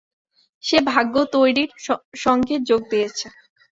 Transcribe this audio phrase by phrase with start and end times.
[0.63, 1.69] সে ভাগ্য তৈরির
[2.15, 3.27] সংঘে যোগ দিয়েছে।